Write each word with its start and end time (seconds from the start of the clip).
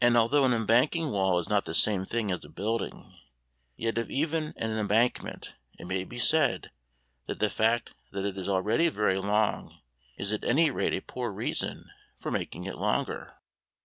And 0.00 0.16
although 0.16 0.44
an 0.44 0.52
embanking 0.52 1.10
wall 1.10 1.40
is 1.40 1.48
not 1.48 1.64
the 1.64 1.74
same 1.74 2.04
thing 2.04 2.30
as 2.30 2.44
a 2.44 2.48
building, 2.48 3.18
yet 3.74 3.98
of 3.98 4.08
even 4.08 4.52
an 4.56 4.70
embankment 4.78 5.56
it 5.76 5.88
may 5.88 6.04
be 6.04 6.20
said 6.20 6.70
that 7.26 7.40
the 7.40 7.50
fact 7.50 7.92
that 8.12 8.24
it 8.24 8.38
is 8.38 8.48
already 8.48 8.88
very 8.90 9.18
long 9.18 9.80
is 10.16 10.32
at 10.32 10.44
any 10.44 10.70
rate 10.70 10.92
a 10.94 11.00
poor 11.00 11.32
reason 11.32 11.90
for 12.16 12.30
making 12.30 12.62
it 12.64 12.78
longer. 12.78 13.40